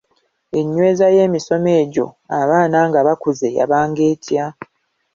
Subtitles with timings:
[0.59, 2.05] Enyweza y’emisomo egyo
[2.39, 4.45] abaana nga bakuze yabanga etya?